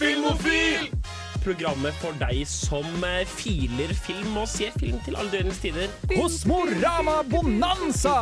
[0.00, 0.88] Filmofil!
[1.44, 5.92] Programmet for deg som eh, filer film og ser film til alle døgnets tider.
[6.08, 8.14] Kosmorama Bonanza!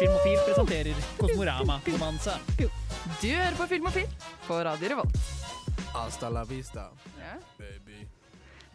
[0.00, 2.38] Filmofil presenterer Kosmorama Bonanza.
[2.56, 4.08] Du hører på Filmofil
[4.48, 5.20] på Radio Revolt.
[5.92, 6.88] Hasta la vista,
[7.58, 7.95] baby.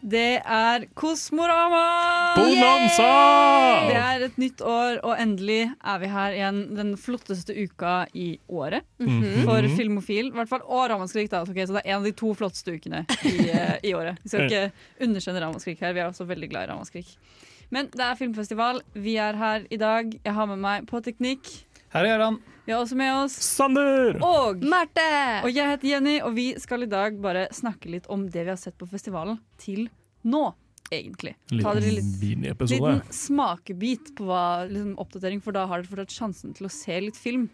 [0.02, 1.82] Det er Kosmorama!
[2.34, 3.10] Bonanza!
[3.86, 8.32] Det er et nytt år, og endelig er vi her igjen den flotteste uka i
[8.50, 8.88] året.
[9.46, 10.32] For Filmofil.
[10.32, 11.30] I hvert fall og Ramaskrik.
[11.30, 11.44] Da.
[11.46, 14.18] Okay, så det er en av de to flotteste ukene i, eh, i året.
[14.24, 15.94] Vi skal ikke underkjenne Ramaskrik her.
[15.94, 17.14] Vi er også veldig glad i Ramaskrik.
[17.72, 18.82] Men det er filmfestival.
[18.98, 20.10] Vi er her i dag.
[20.18, 21.46] Jeg har med meg på teknikk.
[21.92, 22.38] Her er han.
[22.64, 24.16] Vi har også med oss Sander!
[24.24, 25.04] Og Marte!
[25.44, 28.52] Og jeg heter Jenny, og vi skal i dag bare snakke litt om det vi
[28.54, 29.90] har sett på festivalen til
[30.24, 30.44] nå,
[30.88, 31.34] egentlig.
[31.52, 36.56] Ta dere litt liten smakebit på hva, liksom, oppdatering, for da har dere fortsatt sjansen
[36.56, 37.50] til å se litt film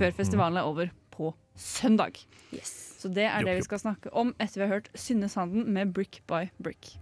[0.00, 2.18] før festivalen er over på søndag.
[2.66, 5.94] Så det er det vi skal snakke om etter vi har hørt Synne Sanden med
[5.94, 6.96] 'Brick by Brick'.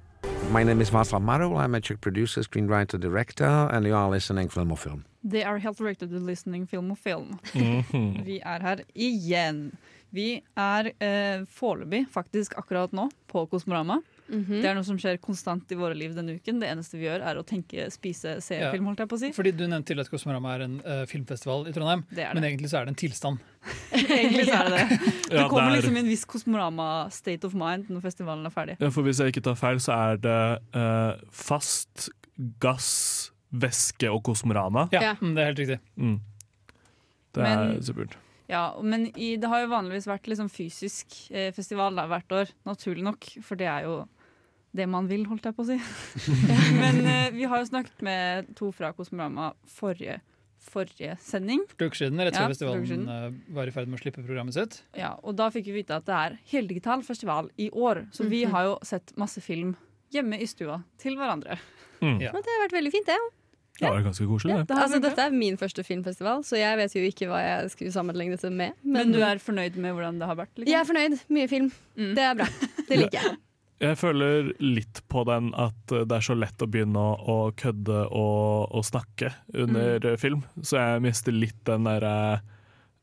[0.52, 1.56] My name is Václav Marul.
[1.56, 5.04] I'm a Czech producer, screenwriter, director, and you are listening Film or Film.
[5.24, 7.38] They are health directed to listening film og film.
[7.54, 8.24] Mhm.
[8.26, 9.70] Vi er her igjen.
[10.14, 13.96] Vi er eh, foreløpig, faktisk akkurat nå, på Kosmorama.
[14.28, 14.60] Mhm.
[14.62, 16.60] Det er noe som skjer konstant i våre liv denne uken.
[16.60, 18.70] Det eneste vi gjør, er å tenke, spise, se Ja.
[18.72, 19.32] film, holdt jeg på å si.
[19.36, 22.04] Fordi du nevnte til at Kosmorama er en uh, filmfestival i Trondheim.
[22.14, 23.38] Det er Men egentlig så er det en tilstand.
[23.92, 25.00] Egentlig så er det det.
[25.34, 28.50] Det Ja, kommer er- liksom i en viss Kosmorama state of mind når festivalen er
[28.54, 28.76] ferdig.
[28.80, 30.40] Ja, for hvis jeg ikke tar feil, så er det
[30.76, 32.08] uh, fast,
[32.60, 34.88] gass, væske og kosmorama.
[34.92, 35.14] Ja, Ja.
[35.20, 35.80] mm, det er helt riktig.
[35.96, 36.20] Mm.
[37.34, 38.16] Det Men- er supert.
[38.48, 42.50] Ja, men i, det har jo vanligvis vært liksom fysisk eh, festival da, hvert år,
[42.66, 43.24] naturlig nok.
[43.42, 44.06] For det er jo
[44.74, 45.78] det man vil, holdt jeg på å si.
[46.82, 50.18] men eh, vi har jo snakket med to fra Kosmorama forrige,
[50.60, 51.64] forrige sending.
[51.70, 54.24] For to uker siden, rett før ja, festivalen eh, var i ferd med å slippe
[54.26, 54.82] programmet sitt.
[54.98, 58.04] Ja, og da fikk vi vite at det er heldigital festival i år.
[58.12, 58.50] Så vi Mhm.
[58.52, 59.74] har jo sett masse film
[60.12, 61.56] hjemme i stua til hverandre.
[62.02, 62.20] Mm.
[62.20, 62.30] Ja.
[62.36, 63.16] Og det har vært veldig fint, det.
[63.16, 63.30] Ja,
[63.80, 64.76] det var ganske koselig, det.
[64.78, 68.36] Altså, dette er min første filmfestival, så jeg vet jo ikke hva jeg skulle sammenligne
[68.38, 68.76] dette med.
[68.86, 70.52] Men du er fornøyd med hvordan det har vært?
[70.56, 70.70] Liksom?
[70.70, 71.16] Jeg er fornøyd.
[71.34, 71.72] Mye film.
[71.98, 72.12] Mm.
[72.14, 72.46] Det er bra.
[72.88, 73.34] Det liker jeg.
[73.84, 77.34] Jeg føler litt på den at eh, det er så lett å begynne å, å
[77.58, 80.06] kødde og, og snakke under Mm.
[80.12, 82.14] eh, film, så jeg mister litt den derre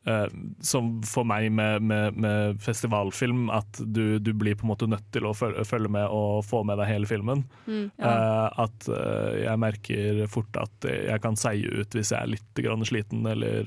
[0.06, 0.28] eh,
[0.62, 5.08] som for meg med, med, med festivalfilm, at du, du blir på en måte nødt
[5.14, 7.46] til å følge, følge med og få med deg hele filmen.
[7.68, 7.92] Mm.
[8.00, 8.12] Ja.
[8.12, 12.62] uh, at uh, jeg merker fort at jeg kan seie ut hvis jeg er litt
[12.66, 13.64] grann sliten, eller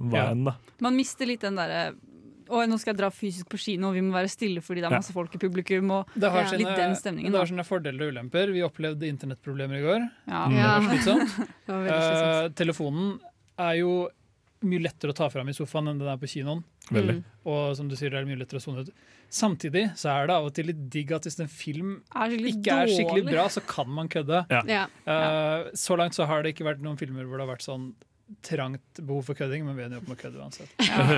[0.00, 0.30] hva Ja.
[0.32, 0.44] enn.
[0.44, 0.56] da.
[0.80, 1.92] Man mister litt den derre
[2.46, 4.86] Å, nå skal jeg dra fysisk på kino, og vi må være stille fordi det
[4.86, 4.98] er Ja.
[5.00, 5.90] masse folk i publikum.
[5.90, 6.46] Og, Det har, Ja.
[6.52, 8.52] sine, Litt den stemningen, det har sine fordeler og ulemper.
[8.54, 10.04] Vi opplevde internettproblemer i går.
[10.30, 10.46] ja.
[10.46, 10.78] Det Ja.
[10.78, 11.34] var slitsomt.
[11.66, 12.44] Det var slitsomt.
[12.44, 13.18] Eh, telefonen
[13.58, 14.08] er jo
[14.68, 16.62] mye lettere å ta fram i sofaen enn den er på kinoen.
[16.90, 17.16] Veldig.
[17.18, 17.36] Mm.
[17.52, 18.90] Og som du sier, det er mye lettere å sone ut.
[19.32, 22.76] Samtidig så er det av og til litt digg at hvis en film Er ikke
[22.84, 23.32] er skikkelig dårlig.
[23.34, 24.44] bra, så kan man kødde.
[24.70, 24.84] Ja.
[24.86, 27.90] Eh, så langt så har det ikke vært noen filmer hvor det har vært sånn
[28.42, 30.72] trangt behov for kødding, men vi ender opp med å kødde uansett.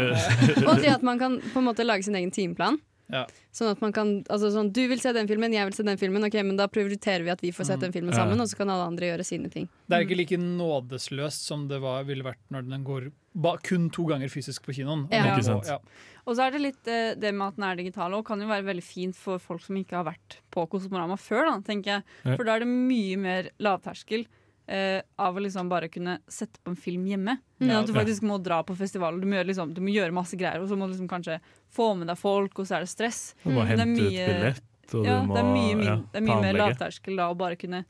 [0.69, 2.77] Og det at man kan på en måte lage sin egen timeplan.
[3.11, 3.23] Ja.
[3.57, 5.97] Sånn at man kan, altså sånn, Du vil se den filmen, jeg vil se den
[5.97, 6.25] filmen.
[6.27, 8.21] Ok, men Da prioriterer vi at vi får sett den filmen Ja.
[8.21, 9.69] sammen, og så kan alle andre gjøre sine ting.
[9.89, 13.89] Det er ikke like nådesløst som det var, ville vært når den går ba, kun
[13.91, 15.07] to ganger fysisk på kinoen.
[15.11, 15.25] Ja.
[15.37, 15.67] Ikke sant.
[15.67, 15.79] Ja.
[16.27, 18.47] Og så er det litt eh, det med at den er digital og kan jo
[18.51, 22.37] være veldig fint for folk som ikke har vært på Kosmorama før, da, tenker jeg.
[22.37, 24.27] For da er det mye mer lavterskel
[24.69, 27.39] eh, av å liksom bare kunne sette på en film hjemme.
[27.59, 27.81] Men Ja.
[27.81, 29.19] at du faktisk må dra på festival.
[29.21, 31.41] Du må, gjøre liksom, du må gjøre masse greier, og så må du liksom kanskje
[31.73, 33.35] få med deg folk, og så er det stress.
[33.45, 33.69] Du må Mm.
[33.69, 36.27] Det hente ut billett, og Ja, du må det er mye, min, ja, det er
[36.29, 37.85] mye mer lavterskel da å bare kunne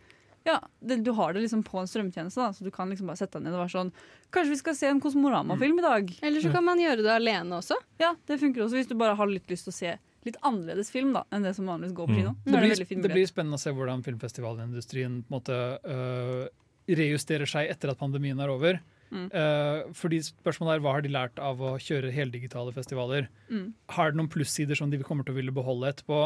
[0.47, 3.19] ja, det, Du har det liksom på en strømtjeneste, da, så du kan liksom bare
[3.19, 3.93] sette deg ned og være sånn
[4.33, 6.19] Kanskje vi skal se en Kosmorama-film i dag?
[6.23, 7.75] Eller så kan man gjøre det alene også.
[8.01, 10.91] Ja, det funker også hvis du bare har litt lyst til å se litt annerledes
[10.91, 12.17] film da enn det som vanligvis går på Mm.
[12.17, 12.31] kino.
[12.31, 12.45] Mm.
[12.45, 16.49] Det, blir, det, det blir spennende å se hvordan filmfestivalindustrien på en måte øh,
[16.89, 18.81] rejusterer seg etter at pandemien er over.
[19.09, 19.29] Mm.
[19.33, 23.31] Uh, fordi spørsmålet er Hva har de lært av å kjøre heldigitale festivaler?
[23.49, 23.71] Mm.
[23.97, 26.21] Har det noen plussider som de kommer til å ville beholde etterpå?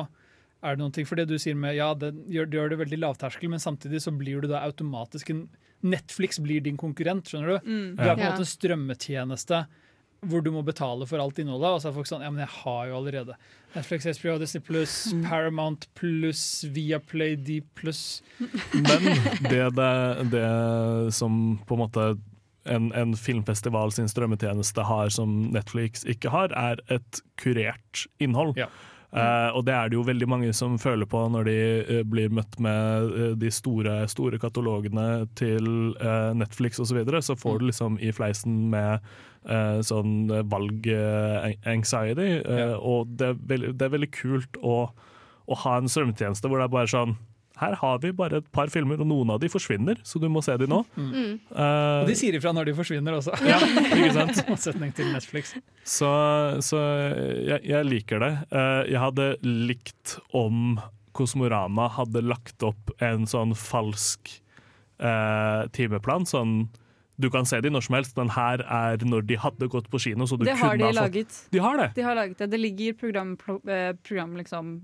[0.63, 2.81] Er det noen ting, for det du sier med ja, det gjør, det gjør det
[2.85, 5.47] veldig lavterskel, men samtidig så blir du da automatisk en
[5.83, 7.71] Netflix blir din konkurrent, skjønner du?
[7.71, 7.87] Mm.
[7.99, 8.31] Du har på en Ja.
[8.31, 9.65] måte en strømmetjeneste
[10.27, 11.71] hvor du må betale for alt innholdet.
[11.77, 13.37] Og så er folk sånn Ja, men jeg har jo allerede
[13.73, 14.97] Netflix, HBO, Disney pluss,
[15.27, 18.23] Paramount pluss, Viaplay D pluss.
[18.39, 19.09] Men
[19.49, 19.91] det, det,
[20.35, 20.45] det
[21.17, 22.07] som på en måte
[22.71, 28.55] en, en filmfestival sin strømmetjeneste har som Netflix ikke har, er et kurert innhold.
[28.61, 28.69] Ja.
[29.13, 32.33] Eh, og det er det jo veldig mange som føler på når de eh, blir
[32.33, 35.93] møtt med eh, de store, store katalogene til
[36.39, 36.89] Netflix osv.
[36.93, 39.05] Så, videre, så får du liksom i fleisen med
[39.49, 42.31] eh, sånn valg-anxiety.
[42.41, 42.73] Ja.
[42.79, 44.79] Og det er, veldig, det er veldig kult å,
[45.45, 47.17] å ha en strømmetjeneste hvor det er bare sånn
[47.61, 50.41] her har vi bare et par filmer, og noen av de forsvinner, så du må
[50.43, 50.81] se de nå.
[50.97, 51.35] Mm.
[51.53, 53.59] Uh, Og de sier ifra når de forsvinner også, ja,
[53.93, 54.41] ikke sant?
[54.49, 55.53] motsetning til Netflix.
[55.85, 56.11] Så,
[56.65, 56.81] så
[57.45, 58.33] jeg, jeg liker det.
[58.55, 60.79] Uh, jeg hadde likt om
[61.13, 64.31] Kosmorama hadde lagt opp en sånn falsk
[65.03, 66.25] uh, timeplan.
[66.29, 66.55] Sånn
[67.23, 70.01] du kan se de når som helst, men her er når de hadde gått på
[70.03, 70.27] kino.
[70.27, 71.39] Så du Det har kunne de ha fått laget.
[71.55, 71.89] De har det!
[71.97, 72.51] De har laget det.
[72.53, 73.37] Det ligger program,
[73.69, 74.81] eh, program liksom,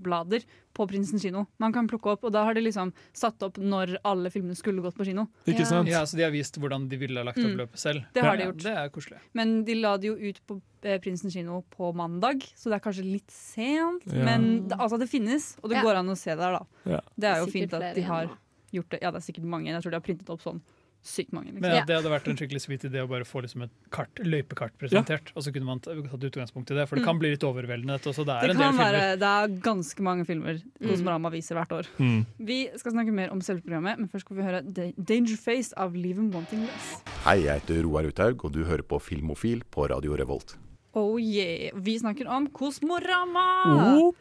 [0.73, 1.45] på Prinsen kino.
[1.59, 4.81] Man kan plukke opp, og da har de liksom satt opp når alle filmene skulle
[4.81, 5.27] gått på kino.
[5.49, 5.89] Ikke sant?
[5.89, 7.57] Ja, så De har vist hvordan de ville ha lagt opp Mm.
[7.57, 8.05] løpet selv.
[8.13, 8.63] Det har de Ja, gjort.
[8.63, 9.17] Det er koselig.
[9.33, 12.79] Men de la det jo ut på Prinsens Prinsen kino på mandag, så det er
[12.91, 14.03] kanskje litt sent.
[14.07, 14.23] Ja.
[14.23, 15.83] Men det, altså, det finnes, og det Ja.
[15.83, 16.65] går an å se der, da.
[16.85, 16.99] Ja.
[17.19, 18.29] Det er jo Sikkert fint at de har
[18.71, 18.99] gjort det.
[19.01, 19.65] Ja, det er sikkert mange.
[19.67, 20.61] Jeg tror de har printet opp sånn
[21.01, 21.53] sykt mange.
[21.53, 21.75] Men Liksom.
[21.79, 24.73] ja, Det hadde vært en skikkelig sweet idé å bare få liksom et kart, løypekart
[24.77, 25.31] presentert.
[25.35, 25.95] Og så kunne man tatt
[26.27, 27.95] utgangspunkt i det, for det kan bli litt overveldende.
[27.97, 28.25] Dette også.
[28.27, 28.91] Det er Det en del filmer.
[28.91, 31.87] være, det er ganske mange filmer Kosmorama viser hvert år.
[31.99, 32.25] Mm.
[32.39, 34.61] Vi skal snakke mer om selve programmet, men først skal vi høre
[34.97, 37.01] Danger Face av Leave 'em Wanting Less.
[37.25, 40.55] Hei, jeg heter Roar Uthaug, og du hører på Filmofil på Radio Revolt.
[40.95, 41.69] Oh yeah.
[41.75, 43.99] Vi snakker om Kosmorama!
[44.01, 44.13] Oh.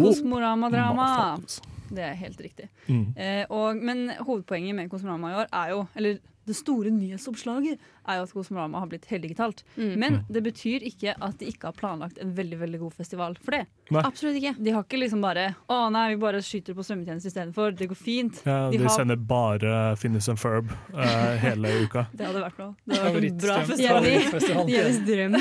[0.00, 1.36] Kosmorama-drama.
[1.94, 2.68] Det er helt riktig.
[2.88, 3.14] Mm.
[3.16, 8.18] Eh, og, men hovedpoenget med Kosmorama i år er jo Eller det store nyhetsoppslaget er
[8.18, 9.62] jo at Kosmorama har blitt heldigitalt.
[9.78, 9.92] Mm.
[9.98, 13.56] Men det betyr ikke at de ikke har planlagt en veldig veldig god festival for
[13.56, 13.62] det.
[13.96, 14.54] Absolutt ikke.
[14.64, 17.72] De har ikke liksom bare Å nei, vi bare skyter på strømmetjeneste istedenfor.
[17.76, 18.42] Det går fint.
[18.44, 22.06] Ja, De de har- sender bare Finnes and Ferb uh, hele uka.
[22.16, 22.68] Det hadde vært bra.
[22.84, 24.68] Det hadde vært en bra festival.
[24.68, 25.38] Deres drøm.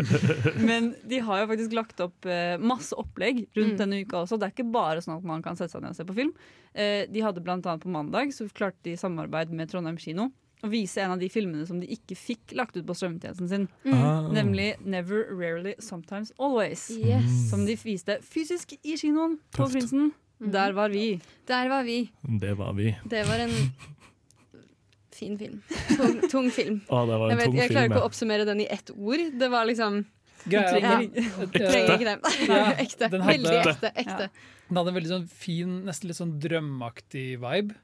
[0.70, 3.76] Men de har jo faktisk lagt opp uh, masse opplegg rundt Mm.
[3.78, 4.36] denne uka også.
[4.40, 6.32] Det er ikke bare sånn at man kan sette seg ned og se på film.
[6.74, 10.19] Uh, de hadde blant annet på mandag så klarte de samarbeid med Trondheim kino
[10.62, 13.68] å vise en av de filmene som de ikke fikk lagt ut på strømmetjenesten sin.
[13.84, 13.94] Mm.
[13.96, 14.28] Ah.
[14.32, 16.88] Nemlig Never, Rarely, Sometimes, Always.
[16.90, 17.50] Yes.
[17.50, 19.72] Som de viste fysisk i kinoen på Tøft.
[19.78, 20.10] Prinsen.
[20.40, 20.50] Mm.
[20.52, 21.20] Der var vi.
[21.48, 21.98] Der var vi.
[22.40, 22.94] Det var vi.
[23.08, 23.50] Det var en
[25.12, 25.60] fin film.
[25.96, 26.80] Tung, tung film.
[26.88, 27.92] Ah, det var Jeg, vet, tung jeg klarer film.
[27.92, 29.26] ikke å oppsummere den i ett ord.
[29.40, 30.04] Det var liksom
[30.48, 30.94] Greia, Ja.
[30.96, 32.20] er Trenger ikke den.
[32.48, 33.08] Ja, ekte.
[33.12, 33.90] den hadde- Veldig ekte.
[34.00, 34.28] ekte.
[34.70, 37.74] den hadde en veldig sånn fin, nesten litt sånn drømmeaktig vibe,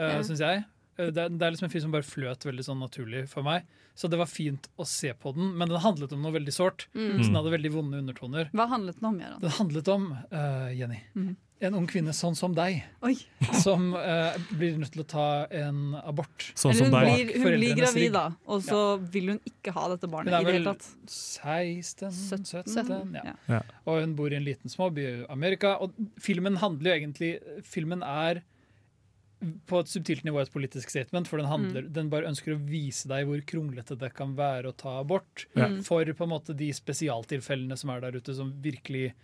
[0.00, 0.22] uh, Ja.
[0.26, 0.64] syns jeg.
[0.98, 3.42] Eh, Det er, det er liksom en film som bare fløt veldig sånn naturlig for
[3.46, 3.68] meg.
[3.94, 6.86] Så det var fint å se på den, men den handlet om noe veldig sårt.
[6.94, 7.18] Mm.
[7.20, 8.48] Så den hadde veldig vonde undertoner.
[8.56, 9.40] Hva handlet den om, Jørgen?
[9.42, 11.36] Den handlet om, uh, Jenny, Mm.
[11.60, 13.18] en ung kvinne sånn som deg, Oi.
[13.64, 16.46] som uh, blir nødt til å ta en abort.
[16.54, 17.10] Sånn som hun deg.
[17.26, 18.80] blir, hun blir gravid, da, og så
[19.12, 20.88] vil hun ikke ha dette barnet Hun er i det vel hele tatt.
[21.44, 23.24] 16, 17, 17, ja.
[23.26, 23.34] ja.
[23.58, 23.60] Ja.
[23.84, 25.74] Og hun bor i en liten småby i Amerika.
[25.84, 27.30] Og filmen handler jo egentlig
[27.68, 28.40] Filmen er
[29.66, 33.08] på et subtilt nivå et politisk statement, for den, handler, den bare ønsker å vise
[33.08, 35.46] deg hvor kronglete det kan være å ta abort.
[35.56, 35.78] Mm.
[35.86, 39.14] For på en måte de spesialtilfellene som er der ute, som virkelig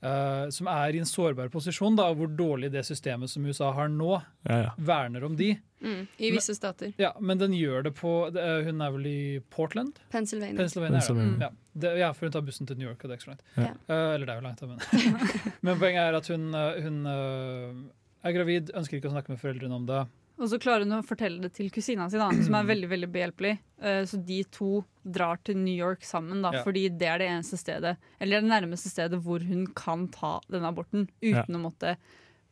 [0.00, 3.88] uh, Som er i en sårbar posisjon, da, hvor dårlig det systemet som USA har
[3.92, 4.14] nå,
[4.48, 4.70] Ja, ja.
[4.78, 5.52] verner om de.
[5.84, 6.06] Mm.
[6.20, 6.92] I visse stater.
[7.00, 10.00] Ja, Men den gjør det på er- Hun er vel i Portland?
[10.12, 10.56] Pennsylvania.
[10.56, 10.98] Pennsylvania.
[11.00, 11.38] Pennsylvania.
[11.40, 11.50] Ja.
[11.72, 13.44] Det, ja, for hun tar bussen til New York, og det er ikke så langt.
[13.56, 13.70] Ja.
[13.94, 14.68] Eh, eller det er jo langt, av.
[14.68, 16.48] men Men poenget er at hun,
[16.84, 17.90] hun
[18.24, 20.00] er gravid, ønsker ikke å snakke med foreldrene om det.
[20.40, 23.08] Og så klarer hun å fortelle det til kusina si, da, som er veldig veldig
[23.12, 23.58] behjelpelig.
[23.82, 26.62] Eh, Så de to drar til New York sammen, da, Ja.
[26.64, 30.68] fordi det er det eneste stedet Eller det nærmeste stedet hvor hun kan ta denne
[30.72, 31.96] aborten uten å måtte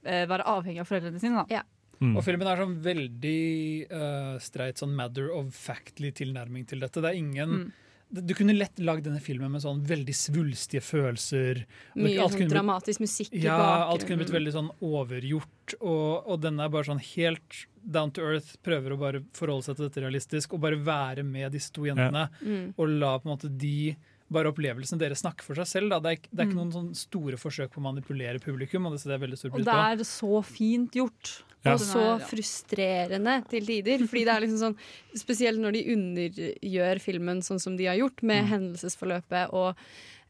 [0.05, 1.45] eh, være avhengig av foreldrene sine.
[1.45, 1.47] Da.
[1.49, 1.63] Ja.
[2.01, 2.17] Mm.
[2.17, 7.01] Og filmen er sånn veldig uh, streit sånn matter of factly tilnærming til dette.
[7.03, 7.73] Det er ingen Mm.
[8.11, 11.65] Du kunne lett lagd denne filmen med sånn veldig svulstige følelser.
[11.95, 15.75] Mye Alt sånn kunne blitt- dramatisk musikk i Ja, alt kunne blitt veldig sånn overgjort,
[15.81, 18.57] og, og denne er bare sånn helt down to earth.
[18.65, 22.29] Prøver å bare forholde seg til dette realistisk og bare være med disse to jentene.
[22.41, 22.73] Mm.
[22.79, 23.95] Og la på en måte de
[24.31, 25.91] bare opplevelsene deres snakke for seg selv.
[25.91, 26.01] Da.
[26.01, 26.65] Det, er, ikke- det er ikke Mm.
[26.65, 28.85] noen sånn store forsøk på å manipulere publikum.
[28.87, 31.43] og det jeg veldig stor Og det er så fint gjort.
[31.69, 31.77] Ja.
[31.77, 34.05] Og så er- frustrerende til tider.
[34.09, 34.77] Fordi det er liksom sånn
[35.19, 38.49] Spesielt når de undergjør filmen sånn som de har gjort, med Mm.
[38.53, 39.75] hendelsesforløpet og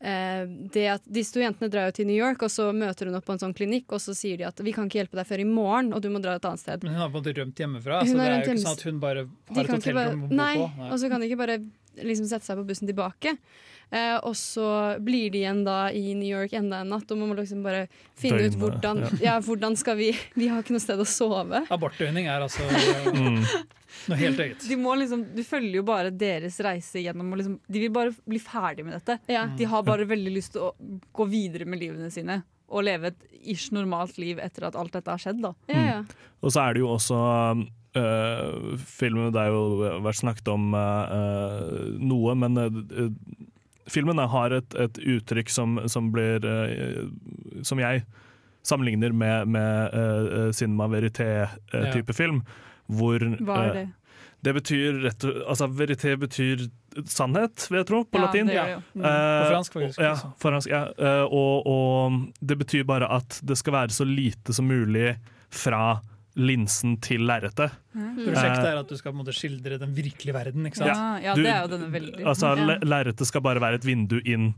[0.00, 3.16] eh, det at Disse to jentene drar jo til New York, og så møter hun
[3.18, 5.26] opp på en sånn klinikk, og så sier de at vi kan ikke hjelpe deg
[5.26, 6.85] før i morgen, og du må dra et annet sted.
[6.85, 8.78] Men hun har på en måte rømt hjemmefra, Hun så det er jo ikke sånn
[8.78, 10.35] at hun bare har et hotellrom å bo på.
[10.38, 10.57] Nei.
[10.92, 11.59] og så kan de ikke bare
[12.05, 13.37] liksom sette seg på bussen tilbake.
[13.90, 17.31] Eh, og så blir de igjen da i New York enda en natt, og man
[17.31, 17.87] må liksom bare
[18.21, 19.38] finne ut hvordan, ja.
[19.40, 21.62] hvordan skal vi Vi har ikke noe sted å sove.
[21.73, 22.67] Abortdøgning er altså
[23.09, 23.40] Mm.
[24.11, 24.67] noe helt eget.
[24.69, 28.12] De må liksom, du følger jo bare deres reise gjennom og liksom, De vil bare
[28.28, 29.19] bli ferdig med dette.
[29.33, 29.47] Ja.
[29.57, 30.75] De har bare veldig lyst til å
[31.17, 35.09] gå videre med livene sine og leve et ish normalt liv etter at alt dette
[35.09, 35.40] har skjedd.
[35.40, 35.55] da.
[35.73, 36.00] Ja, ja.
[36.45, 37.17] Og så er det jo også
[37.97, 43.11] øh, Filmen Det har jo vært snakket om uh, noe, men uh,
[43.88, 46.45] filmen har et, et uttrykk som, som blir
[47.64, 48.04] Som jeg
[48.68, 52.42] sammenligner med, med cinema verité-type film.
[52.92, 53.87] Hvor Hva er det?
[54.45, 56.66] det betyr rett og Altså, verité betyr
[57.09, 58.47] sannhet, vil jeg tro, på Ja, latin.
[58.47, 58.80] det det ja.
[58.95, 59.04] Mm.
[59.04, 60.83] Eh, På fransk, faktisk, Ja, fransk, ja.
[60.99, 65.16] Eh, og, og det betyr bare at det skal være så lite som mulig
[65.50, 66.00] fra
[66.38, 67.75] linsen til lerretet.
[67.92, 70.66] Prosjektet er at du skal på en måte skildre den virkelige verden.
[70.71, 70.95] ikke sant?
[70.95, 72.54] Ja, ja det er jo denne veldig Altså,
[72.87, 74.52] Lerretet skal bare være et vindu inn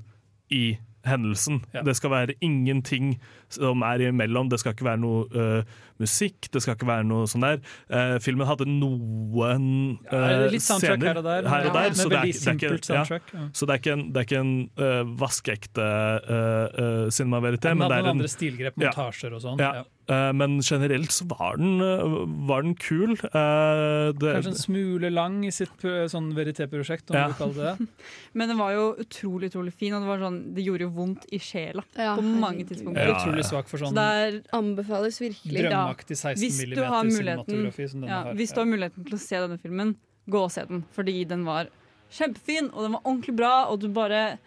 [0.53, 1.63] i hendelsen.
[1.73, 1.81] Ja.
[1.81, 3.15] Det skal være ingenting
[3.49, 4.51] som er imellom.
[4.53, 5.63] Det skal ikke være noe uh,
[6.01, 7.63] musikk, det skal ikke være noe sånn der.
[7.89, 9.71] Uh, filmen hadde noen
[10.05, 11.49] Ja, er eh, litt soundtrack scener her og der.
[11.49, 13.33] her og der, med så det er, ikke- det er simpelt ikke, ja, soundtrack.
[13.57, 15.89] Så det er ikke en, det er ikke en uh, vaskeekte
[16.37, 18.91] uh, uh, cinema verité, Den men det er noen en andre stilgrep, Ja.
[18.93, 19.65] montasjer og sånn.
[20.09, 23.13] Eh, men generelt så var den, eh, var den kul.
[23.13, 27.29] Eh, det, Kanskje en smule lang i sitt sånn verité-prosjekt, om Ja.
[27.29, 27.89] du kaller det det.
[28.35, 31.27] Men den var jo utrolig utrolig fin, og det, var sånn, det gjorde jo vondt
[31.31, 33.07] i sjela Ja, på mange tidspunkter.
[33.07, 35.63] Ja, Utrolig svak for Så sånn det der, Anbefales virkelig.
[35.69, 38.35] drømmeaktig 16 Hvis du har mm cinematografi som denne ja, har.
[38.35, 39.97] Hvis du har muligheten til å se denne filmen,
[40.29, 40.85] gå og se den.
[40.95, 41.69] Fordi den var
[42.11, 44.39] kjempefin, og den var ordentlig bra, og du bare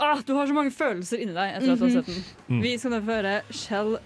[0.00, 2.24] ah, Du har så mange følelser inni deg etter at du har sett den.
[2.48, 2.62] Mm.
[2.62, 3.98] Vi skal derfor høre Shell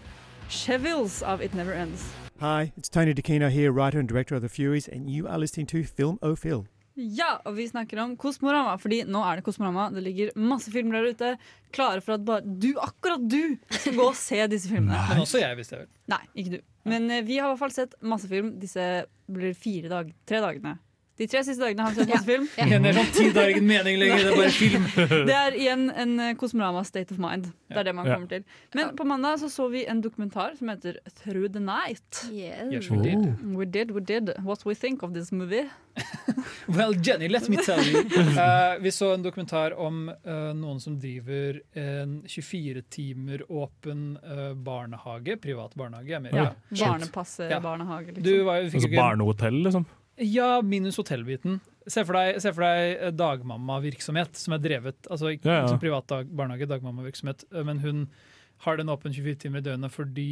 [0.48, 2.04] Chevils of It Never Ends.
[2.40, 5.66] Hi, it's Tony DeCino here, writer and director of The Furies, and you are listening
[5.66, 6.66] to Film O Phil.
[6.96, 9.90] Ja, og vi snakker om Kosmorama, fordi nå er det Kosmorama.
[9.92, 11.32] Det ligger masse filmer der ute,
[11.76, 14.96] klare for at bare du, akkurat du, skal gå og se disse filmene.
[15.10, 15.90] Men også jeg, hvis jeg vil.
[16.14, 16.58] Nei, ikke du.
[16.88, 18.86] Men eh, vi har i hvert fall sett masse film disse
[19.26, 20.76] blir fire dag, tre dagene.
[21.16, 22.46] De tre siste dagene har vi sett masse film.
[22.56, 24.84] Det er sånn tid har ingen mening lenger, det er bare film.
[25.30, 27.48] Det er igjen en eh, Kosmorama state of mind.
[27.72, 28.44] Det er det man kommer til.
[28.76, 32.20] Men på mandag så, så vi en dokumentar som heter Through the Night.
[32.30, 32.68] Yes.
[32.72, 33.24] Yes, we did.
[33.56, 34.34] We did, we did.
[34.44, 35.64] What we think of this movie.
[36.66, 37.98] Well, Jenny, let me tell you.
[38.36, 44.52] Uh, vi så en dokumentar om uh, noen som driver en 24 timer åpen uh,
[44.54, 46.50] barnehage, privat barnehage i Amerika.
[46.68, 47.60] Ja, Barnepasse, Ja.
[47.60, 48.46] barnehage, Du liksom.
[48.46, 49.86] var, fikk altså barnehotell, liksom.
[50.16, 51.60] Ja, minus hotellbiten.
[51.86, 55.66] Se for deg, se for deg eh, dagmammavirksomhet som er drevet Altså ikke Ja, ja.
[55.70, 58.06] som privat dag, barnehage, dagmammavirksomhet, eh, men hun
[58.64, 60.30] har den åpen 24 timer i døgnet fordi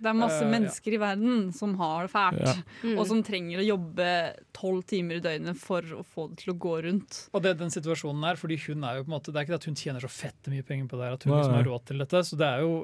[0.00, 0.50] Det er masse ja.
[0.50, 2.42] mennesker i verden som har det fælt.
[2.42, 2.54] Ja.
[2.82, 2.94] Mm.
[2.98, 4.10] Og som trenger å jobbe
[4.56, 7.24] tolv timer i døgnet for å få det til å gå rundt.
[7.32, 9.46] Og det er den situasjonen her, fordi hun er jo på en måte Det er
[9.46, 11.58] ikke det at hun tjener så fette mye penger på det her, at hun liksom
[11.60, 12.74] har råd til dette, så det er jo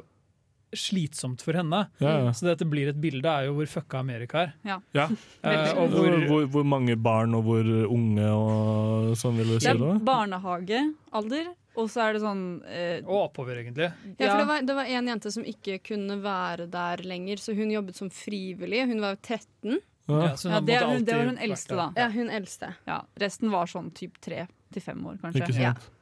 [0.80, 1.82] slitsomt for henne.
[2.02, 2.32] Ja, ja.
[2.36, 4.54] Så dette blir et bilde er jo hvor fucka Amerika er.
[4.66, 4.78] Ja.
[4.96, 5.06] Ja.
[5.42, 9.68] Eh, og Hvor, hvor, hvor, mange barn og hvor unge og sånn, vil du si
[9.68, 9.92] Det det?
[9.94, 13.90] er barnehagealder, og så er det sånn eh, og oppover, egentlig.
[14.16, 17.56] Ja, for det var, det var en jente som ikke kunne være der lenger, så
[17.56, 18.86] hun jobbet som frivillig.
[18.92, 19.76] Hun var jo 13.
[19.76, 19.82] Ja.
[20.06, 21.90] Ja, ja, det, hun, det var hun eldste, da.
[21.98, 22.70] Ja, hun eldste.
[22.86, 25.42] Ja, resten var sånn typ tre til fem år, kanskje.
[25.42, 25.92] Ikke sant?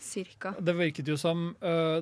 [0.00, 0.54] Cirka.
[0.60, 2.00] Det virket jo som øh,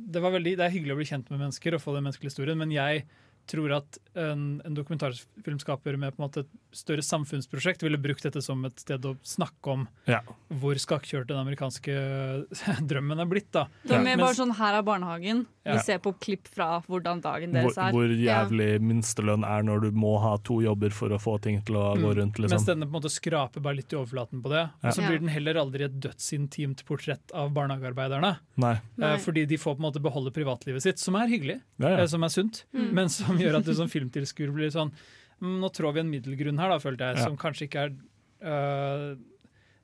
[0.00, 2.60] det, veldig, det er hyggelig å bli kjent med mennesker og få den menneskelige historien,
[2.60, 3.04] men jeg
[3.50, 8.64] tror at en, en dokumentarfilmskaper med på en måte større samfunnsprosjekt ville brukt dette som
[8.64, 10.20] et sted å snakke om Ja.
[10.50, 11.94] hvor skakkjørt den amerikanske
[12.90, 13.50] drømmen er blitt.
[13.52, 13.66] da.
[13.84, 15.46] Det er mer Mens- bare sånn her er barnehagen.
[15.66, 15.74] Ja.
[15.76, 17.92] Vi ser på klipp fra hvordan dagen deres er.
[17.92, 21.74] hvor jævlig minstelønn er når du må ha to jobber for å få ting til
[21.76, 22.16] å gå rundt.
[22.20, 22.38] rundt.
[22.38, 22.66] Mens Liksom.
[22.66, 24.70] denne på en måte skraper bare litt i overflaten på det.
[24.82, 25.08] Og så Ja.
[25.08, 28.38] blir den heller aldri et dødsintimt portrett av barnehagearbeiderne.
[28.56, 28.72] Nei.
[28.74, 29.16] Eh, Nei.
[29.18, 31.96] fordi de får på en måte beholde privatlivet sitt, som er hyggelig, Ja, ja.
[32.02, 32.92] eh, som er sunt, Mm.
[32.92, 34.94] men som gjør at du som filmtilskuer blir sånn mm,
[35.40, 37.24] Nå trår vi en middelgrunn her, da, følte jeg, Ja.
[37.28, 37.94] som kanskje ikke er
[38.44, 39.16] øh,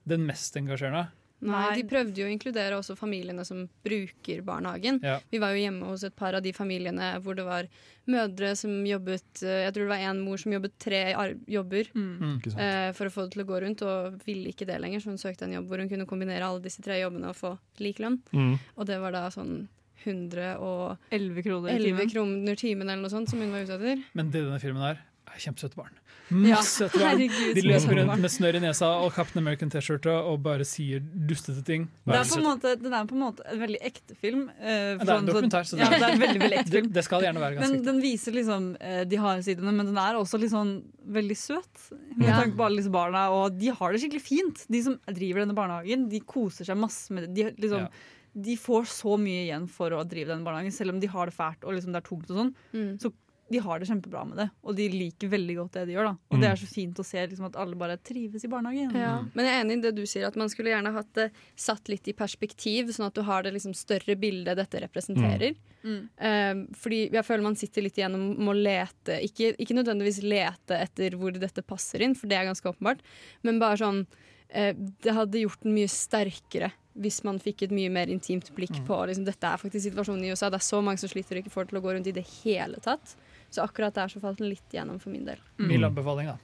[0.06, 1.08] den mest engasjerende.
[1.46, 1.74] Nei.
[1.76, 5.02] De prøvde jo å inkludere også familiene som bruker barnehagen.
[5.04, 5.18] Ja.
[5.30, 7.68] Vi var jo hjemme hos et par av de familiene hvor det var
[8.08, 11.90] mødre som jobbet eh, Jeg tror det var en mor som jobbet tre ar jobber
[11.92, 12.14] Mm.
[12.22, 12.38] Mm.
[12.56, 15.12] Eh, for å få det til å gå rundt, og ville ikke det lenger, så
[15.12, 17.98] hun søkte en jobb hvor hun kunne kombinere alle disse tre jobbene og få lik
[18.00, 18.16] lønn.
[18.32, 18.56] Mm.
[18.78, 19.68] Og det var da sånn
[20.06, 24.02] 111 11 kroner kroner timen eller noe sånt som hun var ute etter.
[24.16, 25.04] Men det denne filmen er, er
[25.36, 25.92] Kjempesøte barn.
[26.30, 27.18] Masse søte barn.
[27.54, 31.62] De løper rundt med snørr i nesa og Captain American T-skjorte og bare sier dustete
[31.66, 31.84] ting.
[32.06, 34.48] Det er på en måte, den er på en måte en veldig ekte film.
[34.58, 36.72] eh, det er en sånn- dokumentar, så det- ja, det er en veldig, veldig ekte
[36.78, 36.88] film.
[36.92, 37.84] det skal gjerne være ganske Men ekte.
[37.92, 41.92] den viser liksom eh, de harde sidene, men den er også sånn veldig søt.
[42.16, 42.40] Med Ja.
[42.42, 44.66] tanke på alle disse barna, og de har det skikkelig fint.
[44.70, 47.34] De som driver denne barnehagen, de koser seg masse med det.
[47.56, 47.88] De, liksom, Ja.
[48.34, 51.34] de får så mye igjen for å drive denne barnehagen, selv om de har det
[51.36, 52.54] fælt og liksom det er tungt og sånn.
[52.74, 52.98] Mm.
[53.00, 53.12] Så
[53.48, 56.08] de har det kjempebra med det, og de liker veldig godt det de gjør.
[56.08, 58.94] da Og det er så fint å se liksom, at alle bare trives i barnehagen.
[58.98, 59.12] Ja.
[59.36, 61.90] Men jeg er enig i det du sier, at man skulle gjerne hatt det satt
[61.92, 65.54] litt i perspektiv, sånn at du har det liksom større bildet dette representerer.
[65.86, 66.00] Mm.
[66.18, 70.80] Eh, fordi jeg føler man sitter litt igjennom med å lete, ikke, ikke nødvendigvis lete
[70.82, 73.04] etter hvor dette passer inn, for det er ganske åpenbart,
[73.46, 74.02] men bare sånn
[74.48, 76.72] eh, Det hadde gjort den mye sterkere
[77.02, 80.32] hvis man fikk et mye mer intimt blikk på liksom, dette er faktisk situasjonen i
[80.32, 80.50] USA.
[80.52, 82.14] Det er så mange som sliter og ikke får det til å gå rundt i
[82.16, 83.16] det hele tatt.
[83.52, 85.40] Så akkurat der så falt den litt gjennom for min del.
[85.60, 86.38] Mild anbefaling, da.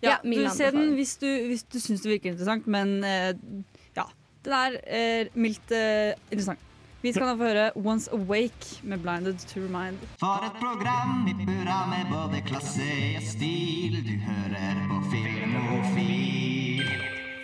[0.00, 3.34] Ja, Ja, du ser den hvis du, hvis du syns det virker interessant, men uh,
[3.98, 4.06] ja.
[4.46, 6.62] Den er uh, mildt uh, interessant.
[7.02, 10.02] Vi skal nå få høre Once Awake med Blinded to Remind.
[10.18, 14.00] For et program i burra med både klasse og stil.
[14.02, 14.97] Du hører på.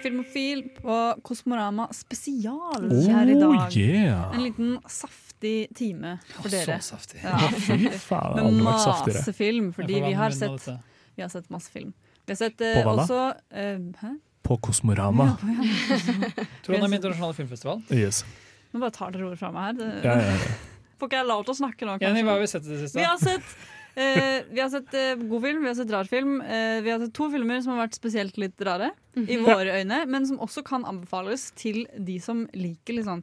[0.04, 0.96] Filmofil på
[1.26, 3.54] Kosmorama spesial her i dag.
[3.64, 4.34] Oh, yeah.
[4.36, 6.78] En liten saftig time for dere.
[6.84, 7.22] Så saftig.
[7.24, 9.22] Ja, Fy faen, aldri vært saftigere.
[9.22, 10.68] masse film, fordi vi har sett,
[11.16, 11.94] vi har sett masse film.
[12.24, 13.02] Vi har sett uh, På da?
[13.02, 14.12] også uh, Hæ?
[14.44, 15.30] På Kosmorama.
[16.64, 17.80] Trondheim internasjonale filmfestival.
[17.96, 18.24] Yes.
[18.74, 19.76] Nå bare tar dere ordet fra meg her.
[19.80, 20.54] Det, Ja, ja, ja.
[21.00, 22.20] Får ikke jeg lov til å snakke nå, kanskje?
[22.20, 22.98] Ja, hva har vi sett i det siste?
[23.00, 23.54] Vi har sett,
[23.96, 26.40] eh, vi har sett eh, god film, vi har sett rar film.
[26.40, 30.02] Eh, vi har sett to filmer som har vært spesielt litt rare, i våre øyne,
[30.10, 33.22] men som også kan anbefales til de som liker litt sånn,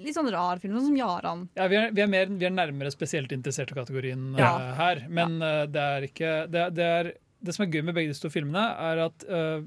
[0.00, 1.48] litt sånn rar film, sånn som Jaran.
[1.58, 4.52] Ja, vi, er, vi, er mer, vi er nærmere spesielt interesserte kategorien Ja.
[4.60, 5.02] eh, her.
[5.08, 7.12] Men eh, det er ikke det, er- det, er,
[7.44, 8.62] det som er gøy med begge disse to filmene,
[8.92, 9.66] er at eh,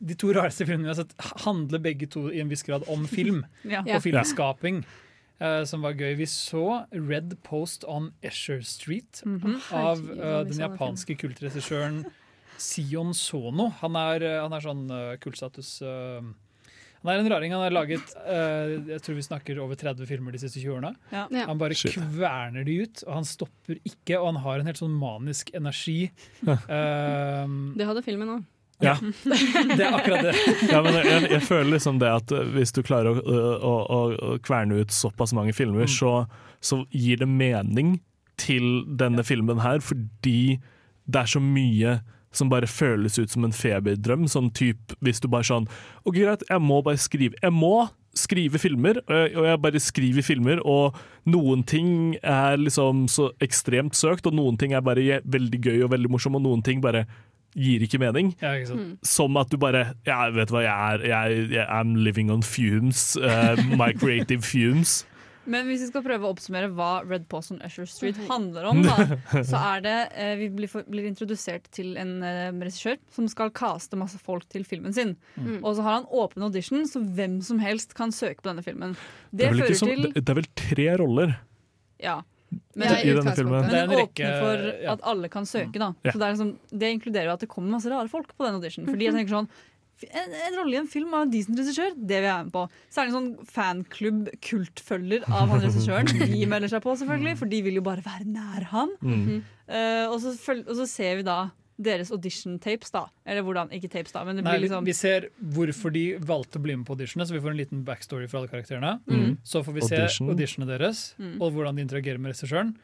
[0.00, 1.12] de to rareste filmene vi har sett,
[1.44, 3.82] handler begge to i en viss grad om film Ja.
[3.84, 3.98] Ja.
[3.98, 4.80] og filmskaping.
[5.40, 6.14] Eh, som var gøy.
[6.20, 12.04] Vi så Red Post on Esher Street av Herregud, eh, hva vi den japanske kultregissøren
[12.60, 13.70] Sion Sono.
[13.80, 17.54] Han er, eh, han er sånn uh, kultstatus Han er en raring.
[17.56, 20.94] Han har laget uh, jeg tror vi snakker over 30 filmer de siste 20 årene.
[21.08, 21.24] Ja.
[21.48, 21.96] Han bare Shit.
[21.96, 24.20] kverner de ut, og han stopper ikke.
[24.20, 26.10] Og han har en helt sånn manisk energi.
[26.44, 26.58] uh,
[27.80, 28.48] Det hadde filmen òg.
[28.80, 28.94] Ja.
[29.76, 30.34] det er akkurat det.
[30.70, 34.30] ja, men jeg, jeg føler liksom det at uh, hvis du klarer å, å, å,
[34.46, 35.92] kverne ut såpass mange filmer, Mm.
[35.92, 36.12] så,
[36.60, 37.98] så gir det mening
[38.40, 40.58] til denne filmen her, fordi
[41.10, 41.98] det er så mye
[42.32, 44.28] som bare føles ut som en feberdrøm.
[44.30, 45.66] Sånn typ hvis du bare sånn
[46.06, 47.34] OK, greit, jeg må bare skrive.
[47.42, 50.96] Jeg må skrive filmer, og jeg bare skriver filmer, og
[51.30, 55.92] noen ting er liksom så ekstremt søkt, og noen ting er bare veldig gøy og
[55.92, 57.04] veldig morsom, og noen ting bare
[57.56, 58.34] gir ikke mening.
[58.40, 59.06] Ja, ikke sant?
[59.06, 62.42] Som at du bare Ja, vet du hva, jeg er jeg, jeg, I'm living on
[62.42, 63.16] fumes.
[63.16, 65.04] Uh, my creative fumes.
[65.50, 68.82] Men hvis vi skal prøve å oppsummere hva Red Post on Usher Street handler om,
[68.84, 69.06] da,
[69.50, 73.52] så er det eh, Vi blir, for, blir introdusert til en eh, regissør som skal
[73.56, 75.16] caste masse folk til filmen sin.
[75.36, 75.62] Mm.
[75.62, 78.94] Og så har han åpen audition, så hvem som helst kan søke på denne filmen.
[79.30, 81.38] Det Det, er, vel fører som, til det, det er vel tre roller
[82.00, 82.20] Ja.
[82.50, 83.64] Men, i, i denne filmen.
[83.64, 85.92] men den en åpner for at alle kan søke, da.
[86.06, 86.12] Ja.
[86.12, 88.58] Så det, er liksom, det inkluderer jo at det kommer masse rare folk på den
[88.58, 88.88] audition.
[88.88, 89.50] Fordi jeg tenker sånn
[90.08, 92.54] en, en rolle i en film av en decent regissør, det vil jeg være med
[92.54, 92.62] på.
[93.02, 96.08] En sånn fanklubb, kultfølger av han regissøren.
[96.32, 98.94] De melder seg på, selvfølgelig, for de vil jo bare være nær han.
[99.04, 99.40] Mm.
[99.68, 101.42] Uh, og, så føl- og så ser vi da
[101.80, 103.06] deres audition-tapes, da.
[103.26, 106.04] Eller hvordan, ikke tapes, da, men det Nei, blir vi, liksom vi ser hvorfor de
[106.18, 109.00] valgte å bli med på auditionene, så vi får en liten backstory for alle karakterene.
[109.08, 109.38] Mm.
[109.44, 110.28] Så får vi se Audition.
[110.34, 111.40] auditionene deres, Mm.
[111.40, 112.74] og hvordan de interagerer med regissøren.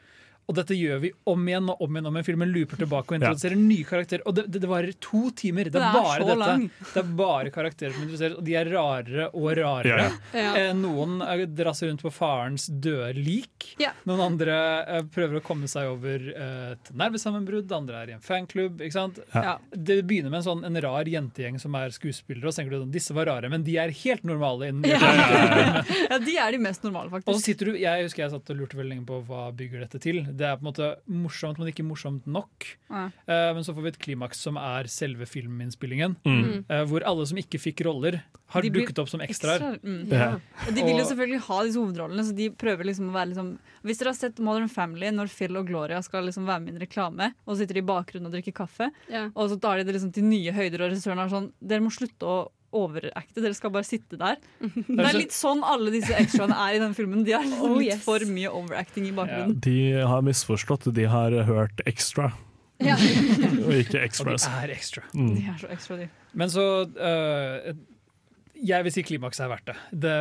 [0.47, 2.05] Og dette gjør vi om igjen og om igjen.
[2.07, 3.29] om igjen Filmen looper tilbake og Ja.
[3.31, 4.21] introduserer nye karakterer.
[4.25, 5.67] Og det, det, det varer to timer.
[5.67, 6.37] Det er, det er bare dette.
[6.39, 6.63] lang.
[6.93, 10.05] Det er bare karakterer som introduseres, og de er rarere og rarere.
[10.33, 10.53] Ja, Ja.
[10.55, 13.73] Eh, Noen drasser dras rundt på farens døde lik.
[13.81, 13.91] Ja.
[14.07, 14.55] Noen andre
[14.87, 17.71] eh, prøver å komme seg over eh, et nervesammenbrudd.
[17.75, 18.79] Andre er i en fanklubb.
[18.81, 19.19] ikke sant?
[19.33, 19.43] Ja.
[19.43, 19.57] Ja.
[19.75, 22.47] Det begynner med en sånn en rar jentegjeng som er skuespillere.
[22.47, 24.71] Og så tenker du at disse var rare, men de er helt normale.
[24.71, 24.87] Innen,
[26.09, 27.27] Ja, de er de mest normale, faktisk.
[27.31, 29.83] Og så sitter du, Jeg husker jeg satt og lurte veldig lenge på hva bygger
[29.85, 30.23] dette til.
[30.37, 32.67] Det er på en måte morsomt, men ikke morsomt nok.
[32.89, 33.07] Ja.
[33.27, 36.17] Uh, men så får vi et klimaks som er selve filminnspillingen.
[36.27, 36.65] Mm.
[36.69, 38.21] Uh, hvor alle som ikke fikk roller,
[38.53, 39.59] har De blir dukket opp som ekstraer.
[39.59, 40.11] Ekstra, mm.
[40.13, 40.29] Ja.
[40.67, 43.49] Og de vil jo selvfølgelig ha disse hovedrollene, så de prøver liksom å være liksom
[43.87, 46.77] Hvis dere har sett Modern Family, når Phil og Gloria skal liksom være med i
[46.77, 49.27] en reklame, og så sitter de i bakgrunnen og drikker kaffe, Ja.
[49.33, 51.91] og så tar de det liksom til nye høyder, og regissøren er sånn Dere må
[51.91, 52.37] slutte å
[52.75, 54.39] overacte, dere skal bare sitte der.
[54.87, 57.23] Det er litt sånn alle disse extraene er i den filmen.
[57.27, 58.03] De har litt Oh, litt yes.
[58.05, 59.57] for mye overacting i bakgrunnen.
[59.63, 59.77] De
[60.07, 62.31] har misforstått, de har hørt ekstra.
[62.83, 62.93] Ja.
[63.65, 65.03] og ikke Og de er ekstra.
[65.15, 65.31] Mm.
[65.33, 66.09] De er så ekstra, de.
[66.37, 67.71] Men så øh,
[68.65, 69.75] Jeg vil si klimakset er verdt det.
[69.91, 70.13] det.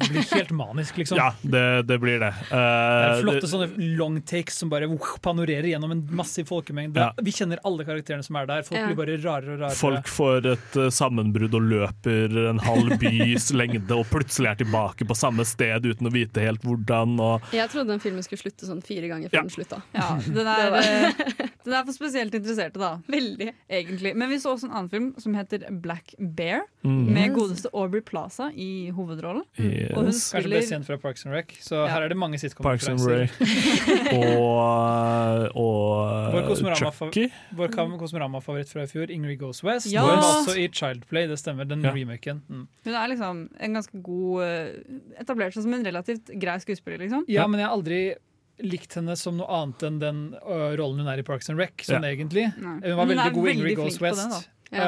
[0.00, 1.18] Det blir helt manisk, liksom.
[1.20, 2.32] Ja, det, det blir det.
[2.50, 6.46] Det er Eh, flotte det- sånne long takes som bare uh, panorerer gjennom en massiv
[6.50, 7.00] folkemengde.
[7.00, 7.12] Ja.
[7.20, 8.62] Vi kjenner alle karakterene som er der.
[8.62, 8.86] Folk Ja.
[8.86, 9.76] blir bare rarere og rarere.
[9.80, 15.06] Folk får et uh, sammenbrudd og løper en halv bys lengde og plutselig er tilbake
[15.08, 17.18] på samme sted uten å vite helt hvordan.
[17.20, 19.40] Og Jeg trodde den filmen skulle slutte sånn fire ganger Ja.
[19.40, 19.82] før den slutta.
[19.94, 22.94] Ja, den er, eh, den er for spesielt interesserte, da.
[23.10, 23.52] Veldig.
[23.68, 24.14] Egentlig.
[24.16, 27.10] Men vi så også en annen film som heter Black Bear, Mm.
[27.12, 29.44] med godeste Aubrey Plaza i hovedrollen.
[29.58, 29.90] Yes.
[29.94, 31.56] Og hun Kanskje best kjent fra Parks and Rec.
[31.64, 31.86] Så Ja.
[31.94, 34.20] her er det mange Parks and Rec sitcom-referanser.
[35.54, 37.26] og Vår og Kosmorama- Chucky.
[37.56, 37.68] Vår
[38.00, 39.90] Kosmorama-favoritt fra i fjor, Ingrid Goes West.
[39.92, 40.02] Ja!
[40.06, 41.64] Hun var også i Child Play, det stemmer.
[41.68, 41.92] Den Ja.
[41.92, 42.42] remaken.
[42.48, 42.66] Mm.
[42.84, 47.24] Hun er liksom en ganske god eh, Etablert seg som en relativt grei skuespiller, liksom.
[47.28, 48.14] Ja, men jeg har aldri
[48.62, 51.72] likt henne som noe annet enn den uh, rollen hun er i Parks and Rec,
[51.82, 52.52] sånn egentlig.
[52.60, 52.80] Nei.
[52.84, 54.30] Hun var Men veldig er god i Ingrid Goes flink på West.
[54.30, 54.84] det, Ja.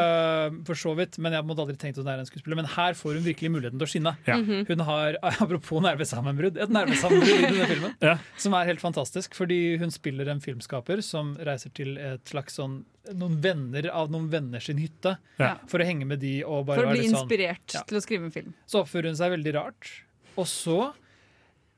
[0.48, 2.54] ø, for så vidt, men jeg måtte aldri tenkt at hun er en skuespiller.
[2.60, 4.12] Men her får hun virkelig muligheten til å skinne.
[4.28, 4.36] Ja.
[4.38, 4.66] Mhm.
[4.68, 7.96] Hun har, apropos nervesammenbrudd, et nervesammenbrudd i denne filmen.
[8.00, 8.16] Ja.
[8.38, 12.84] Som er helt fantastisk, fordi hun spiller en filmskaper som reiser til et slags sånn
[13.18, 15.56] noen venner av noen venner sin hytte Ja.
[15.66, 17.82] for å henge med de og bare For å bli litt sånn inspirert Ja.
[17.82, 18.54] til å skrive en film.
[18.70, 19.90] Så oppfører hun seg veldig rart.
[20.38, 20.92] Og så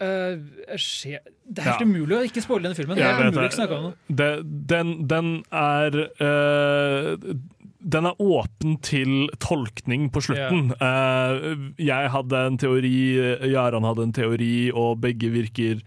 [0.03, 0.43] Uh,
[0.75, 1.87] skje, Det er helt Ja.
[1.87, 2.97] umulig å ikke spoile denne filmen.
[2.99, 4.67] Det er umulig å snakke om den.
[4.67, 7.17] Den, den er eh,
[7.85, 10.71] Den er åpen til tolkning på slutten.
[10.81, 11.67] Yeah.
[11.77, 12.93] jeg hadde en teori,
[13.53, 15.83] Jaran hadde en teori, og begge virker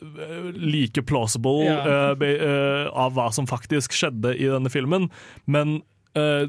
[0.00, 2.12] eh, like plausible Ja.
[2.16, 5.10] eh, av hva som faktisk skjedde i denne filmen.
[5.46, 5.82] Men
[6.16, 6.46] eh,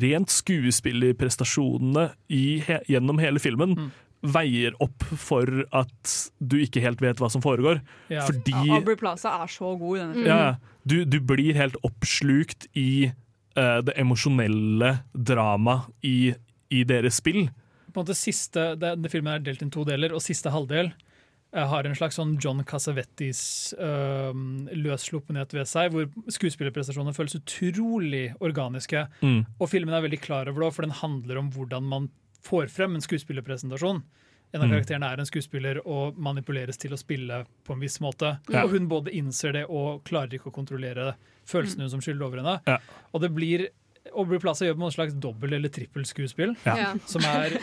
[0.00, 3.90] rent skuespillerprestasjonene i he gjennom hele filmen Mm.
[4.22, 7.80] veier opp for at du ikke helt vet hva som foregår.
[8.12, 8.26] Ja.
[8.28, 10.26] Fordi Ja, Aubrey Plaza er så god i denne filmen.
[10.26, 13.12] ja, du, du blir helt oppslukt i
[13.56, 16.32] eh, det emosjonelle dramaet i,
[16.70, 17.48] i deres spill.
[17.90, 20.92] På en måte siste, det, det Filmen er delt inn to deler, og siste halvdel
[20.92, 23.42] uh, har en slags sånn John Cassavettis
[23.80, 24.30] uh,
[24.78, 29.08] løssluppenhet ved seg, hvor skuespillerprestasjonene føles utrolig organiske.
[29.24, 29.42] Mm.
[29.58, 32.10] Og filmen er veldig klar over det, for den handler om hvordan man
[32.46, 34.04] får frem en skuespillerpresentasjon.
[34.52, 34.72] En av Mm.
[34.74, 38.38] karakterene er en skuespiller og manipuleres til å spille på en viss måte.
[38.50, 38.64] Ja.
[38.64, 41.14] Og hun både innser det og klarer ikke å kontrollere
[41.50, 42.56] følelsene hun som skylder over henne.
[42.70, 42.78] Ja.
[43.14, 43.68] Og det blir
[44.16, 46.94] Aubrey Plaza gjør på en slags dobbel- eller trippelskuespill, Ja.
[47.06, 47.58] Som er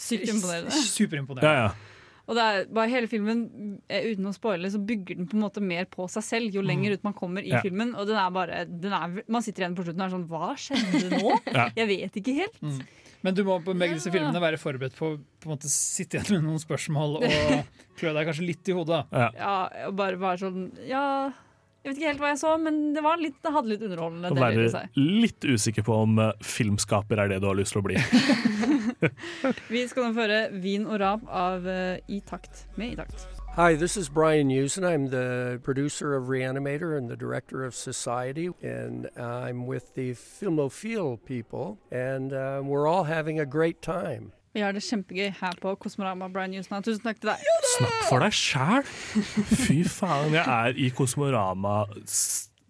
[0.00, 0.72] Sykt imponerende.
[0.72, 1.44] superimponerende.
[1.44, 1.96] Ja, ja.
[2.30, 3.40] Og det er bare hele filmen,
[3.90, 6.62] eh, uten å spoile, så bygger den på en måte mer på seg selv jo
[6.62, 7.60] lenger ut man kommer i Ja.
[7.60, 7.94] filmen.
[7.98, 10.54] Og den er bare den er, Man sitter igjen på slutten og er sånn Hva
[10.54, 11.32] skjedde nå?
[11.54, 11.68] Ja.
[11.76, 12.60] Jeg vet ikke helt.
[12.62, 12.80] Mm.
[13.22, 16.62] Men du må på begge disse filmene være forberedt på måte sitte igjen med noen
[16.62, 17.24] spørsmål og
[17.98, 19.04] klø deg kanskje litt i hodet.
[19.12, 19.30] ja.
[19.36, 19.56] Ja,
[19.88, 21.32] og bare være sånn Ja,
[21.82, 24.30] jeg vet ikke helt hva jeg så, men det, var litt, det hadde litt underholdende
[24.30, 24.98] Å deler i være seg.
[25.24, 27.96] litt usikker på om eh, filmskaper er det du har lyst til å bli.
[29.74, 33.26] Vi skal nå føre Vin og rap av eh, I takt med I takt.
[33.56, 34.84] Hi, this is Brian Usen.
[34.84, 41.18] I'm the producer of Reanimator and the director of Society, and I'm with the Filmophile
[41.24, 44.30] people, and uh, we're all having a great time.
[44.50, 46.26] Vi har det kjempegøy her på Kosmorama.
[46.32, 46.66] Brian News.
[46.68, 47.50] tusen takk til deg.
[47.76, 48.86] Snakk for deg sjæl!
[49.66, 51.84] Fy faen, jeg er i Kosmorama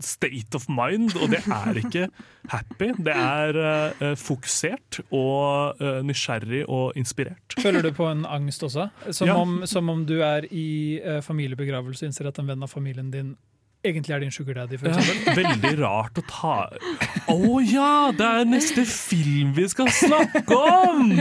[0.01, 2.07] state of mind, og det er ikke
[2.49, 2.91] happy.
[3.05, 7.57] Det er uh, fokusert og uh, nysgjerrig og inspirert.
[7.61, 8.89] Føler du på en angst også?
[9.11, 9.37] Som, Ja.
[9.37, 13.13] om, som om du er i uh, familiebegravelse og innser at en venn av familien
[13.13, 13.37] din
[13.85, 15.37] egentlig er din sugar daddy, for Ja, eksempel.
[15.41, 16.57] veldig rart å ta
[17.33, 17.93] Å ja!
[18.17, 21.13] Det er neste film vi skal snakke om!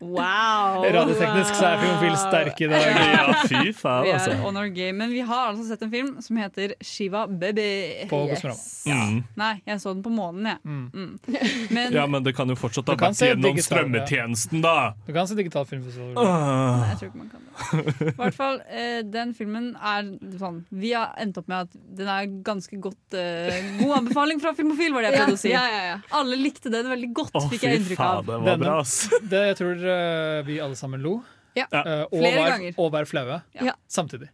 [0.00, 0.84] Wow!
[0.94, 2.86] Radioteknisk så er Filmofil sterk i dag.
[3.16, 4.36] Ja, fy faen, Vi er altså.
[4.48, 4.96] on our game.
[5.00, 7.66] Men vi har altså sett en film som heter Shiva Baby.
[8.10, 8.60] På Kosmorama.
[8.86, 9.16] Mm.
[9.40, 10.58] Nei, jeg så den på månen, jeg.
[10.64, 11.18] Mm.
[11.76, 14.76] Men Ja, men det kan jo fortsatt ha vært gjennom strømmetjenesten, da!
[15.06, 16.14] Du kan se digital filmfestival.
[16.22, 16.82] Ah.
[16.82, 18.12] Nei, jeg tror ikke man kan det.
[18.12, 20.92] I hvert fall, eh, den filmen er sånn Vi
[21.26, 25.02] har endt opp med at den er ganske godt uh, God anbefaling fra Filmofil, var
[25.06, 25.50] det jeg Ja, prøvde å si.
[25.52, 25.96] ja, ja, ja.
[26.20, 28.30] Alle likte den veldig godt, oh, fikk jeg inntrykk faen, av.
[28.30, 28.96] det var bra, ass.
[29.34, 31.18] Det jeg tror uh, vi alle sammen lo.
[31.56, 31.66] Ja.
[31.72, 32.74] Uh, og, Flere var, ganger.
[32.78, 33.74] og var flaue Ja.
[33.88, 34.30] samtidig.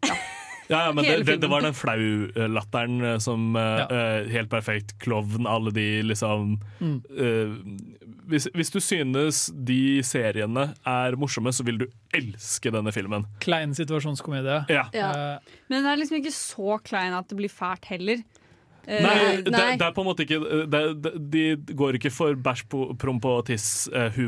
[0.70, 3.86] Ja, ja, men det, det, det var den flau-latteren som Ja.
[3.90, 6.96] uh, Helt perfekt klovn, alle de liksom Mm.
[7.14, 13.24] eh, hvis, hvis du synes de seriene er morsomme, så vil du elske denne filmen.
[13.42, 14.60] Klein situasjonskomedie.
[14.72, 14.84] Ja.
[14.94, 15.10] Ja.
[15.36, 18.22] Eh, Men den er liksom ikke så klein at det blir fælt heller.
[18.86, 19.36] Eh, Nei, Nei.
[19.46, 22.64] det, det er på en måte ikke det, det, De går ikke for bæsj,
[22.98, 23.44] promp og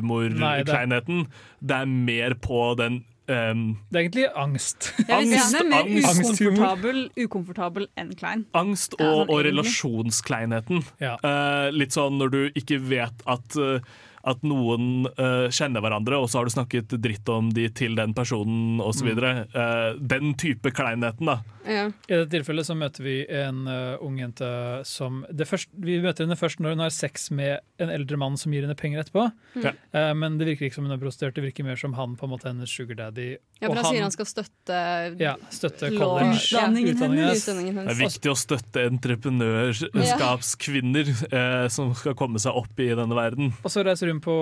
[0.04, 1.24] tiss-humor-kleinheten.
[1.60, 4.90] Det er mer på den em, Det er egentlig angst.
[5.08, 6.40] Jeg vil er mer angst.
[6.40, 8.46] ukomfortabel, ukomfortabel enn klein.
[8.54, 10.82] Angst Ja, og, sånn og relasjonskleinheten.
[11.02, 11.16] Ja.
[11.24, 13.80] Uh, litt sånn når du ikke vet at, eh,
[14.24, 18.14] at noen uh, kjenner hverandre, og så har du snakket dritt om de til den
[18.16, 19.10] personen osv.
[19.12, 19.42] Mm.
[19.54, 21.40] Uh, den type kleinheten, da.
[21.64, 21.86] Ja.
[21.88, 24.48] I dette tilfellet så møter vi en uh, ung jente
[24.84, 28.36] som det først, Vi møter henne først når hun har sex med en eldre mann
[28.40, 29.24] som gir henne penger etterpå.
[29.56, 29.64] Mm.
[29.96, 32.28] Uh, men det virker ikke som hun er prostituert, det virker mer som han på
[32.28, 33.30] en måte hennes sugar daddy.
[33.60, 34.76] Ja, for han, han sier han skal støtte
[35.20, 36.52] ja, støtte college.
[36.52, 37.42] Ja, utdanningen hennes.
[37.44, 43.14] utdanningen Det er viktig å støtte entreprenørskapskvinner eh, som skal komme seg opp i denne
[43.16, 43.52] verden.
[43.62, 44.34] Og så reiser hun på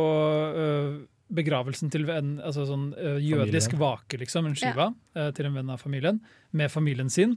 [0.56, 1.00] øh,
[1.32, 3.80] begravelsen til en altså sånn, øh, jødisk Familien.
[3.80, 6.20] vake, liksom, en skiva, øh, til en venn av familien,
[6.52, 7.36] med familien sin.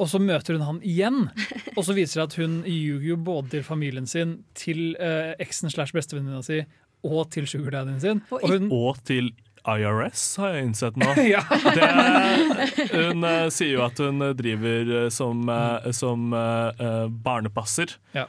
[0.00, 1.28] Og så møter hun han igjen,
[1.76, 5.70] og så viser det at hun ljuger jo både til familien sin, til øh, eksen
[5.70, 6.62] slash bestevenninna si,
[7.04, 8.22] og til sugardaddyen sin.
[8.30, 9.30] Og Og hun, Og til
[9.68, 11.12] IRS, har jeg innsett nå.
[11.34, 11.42] ja.
[11.76, 11.88] Det,
[12.94, 17.92] hun uh, sier jo at hun eh, driver uh, som, uh, som eh, eh, barnepasser.
[18.16, 18.24] Ja.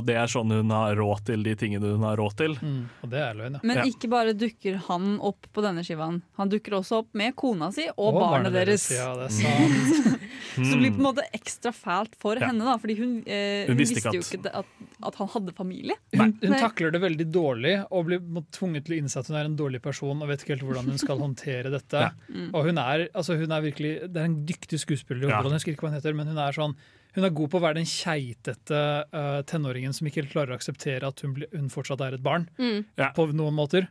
[0.00, 2.56] Og det er sånn hun har råd til de tingene hun har råd til.
[2.64, 3.62] Mm, og det er løgn, ja.
[3.68, 6.22] Men ikke bare dukker han opp på denne skivaen.
[6.40, 8.88] Han dukker også opp med kona si og, barnet deres.
[8.96, 10.16] Ja, det er sant.
[10.50, 12.48] Så det blir på en måte ekstra fælt for Ja.
[12.48, 14.66] henne, da, fordi hun, eh, Hun hun visste visste, jo ikke at,
[15.06, 15.94] at han hadde familie.
[16.16, 18.20] Hun, hun takler det veldig dårlig og blir
[18.56, 20.90] tvunget til å innse at hun er en dårlig person og vet ikke helt hvordan
[20.90, 22.02] hun skal håndtere dette.
[22.08, 22.10] Ja.
[22.28, 22.48] Mm.
[22.54, 25.42] Og hun er, altså hun er virkelig Det er en dyktig skuespiller, Ja.
[25.42, 26.74] jeg husker ikke hva hun heter, men hun er sånn
[27.16, 28.80] hun er god på å være den keitete
[29.12, 32.48] uh, tenåringen som ikke helt klarer å akseptere at hun, hun fortsatt er et barn,
[32.58, 32.84] Mm.
[32.98, 33.10] Ja.
[33.16, 33.88] på noen måter.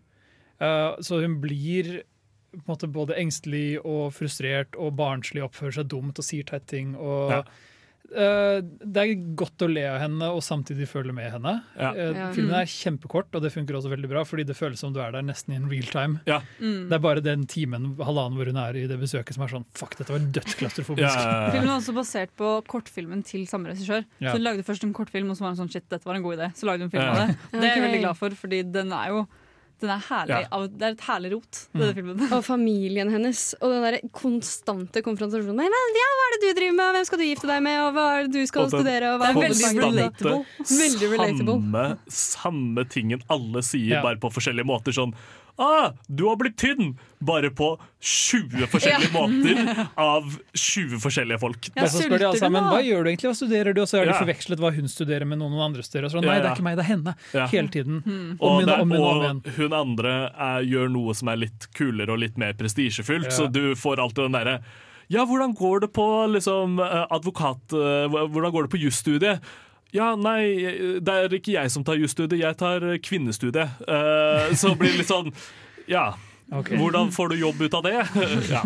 [0.62, 2.04] Uh, så hun blir
[2.50, 6.66] på en måte både engstelig og frustrert og barnslig, oppfører seg dumt og sier teit
[6.72, 6.96] ting.
[6.98, 7.44] Og, Ja.
[8.15, 11.54] Eh, det er godt å le av henne og samtidig føle med henne.
[11.78, 11.91] Ja.
[11.93, 12.32] Eh, Ja.
[12.34, 15.12] Filmen er kjempekort, og det funker også veldig bra, fordi det føles som du er
[15.12, 16.19] der nesten in real time.
[16.26, 16.39] Ja.
[16.60, 16.89] Mm.
[16.89, 19.65] Det er bare den timen halvannen hvor hun er i det besøket som er sånn
[19.78, 21.06] Fuck, dette var dødsklaustrofobisk.
[21.08, 24.04] Ja, Filmen er også basert på kortfilmen til samme regissør.
[24.19, 24.32] Ja.
[24.32, 26.24] Så hun lagde først en kortfilm, og så var hun sånn shit, dette var en
[26.26, 26.50] god idé.
[26.56, 27.12] Så lagde hun film Ja.
[27.12, 27.38] av det.
[27.52, 29.28] Det er jeg veldig glad for, fordi den er jo
[29.80, 30.39] den er herlig.
[30.52, 30.60] Ja.
[30.68, 31.80] Det er et herlig rot, Mm.
[31.82, 32.24] denne filmen.
[32.38, 33.42] Og familien hennes.
[33.62, 35.62] Og den der konstante konfrontasjonen.
[35.63, 36.96] Ja, hva er det du driver med?
[36.98, 37.80] Hvem skal du gifte deg med?
[37.88, 39.13] Og hva er det du skal Og den studere?
[39.13, 40.38] Og hva Det er veldig relatable.
[40.70, 41.58] Veldig relatable.
[41.60, 44.02] Samme, samme tingen alle sier, Ja.
[44.04, 44.92] bare på forskjellige måter.
[44.96, 45.13] Sånn
[45.60, 46.93] Ah, du har blitt tynn!
[47.19, 50.24] Bare på 20 forskjellige måter av
[50.56, 51.67] 20 forskjellige folk.
[51.76, 53.82] Ja, og så spør de alle sammen hva gjør du egentlig, hva studerer du?
[53.84, 54.19] Og så har de Ja.
[54.22, 56.08] forvekslet hva hun studerer med noen andre studerer.
[56.08, 57.15] Og sånn, Nei, det er ikke meg, det er henne.
[57.36, 57.48] Ja.
[57.52, 58.00] Hele tiden.
[58.06, 58.38] Mm.
[58.39, 59.41] Og, min, og min, og min.
[59.43, 63.36] og hun andre er, gjør noe som er litt kulere og litt mer prestisjefylt, Ja.
[63.41, 64.60] så du får alltid den derre
[65.12, 67.74] Ja, hvordan går det på liksom, eh, advokat...
[67.74, 69.41] eh, Hvordan går det på jusstudiet?
[69.95, 73.80] Ja, nei, det er ikke jeg som tar jusstudiet, jeg tar eh, kvinnestudiet.
[73.89, 75.32] Uh, så blir det litt sånn
[75.89, 76.12] Ja,
[76.54, 76.78] okay.
[76.78, 77.95] hvordan får du jobb ut av det?
[78.54, 78.62] ja.